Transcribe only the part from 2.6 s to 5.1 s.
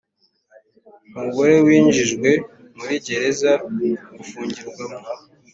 muri gereza gufungirwamo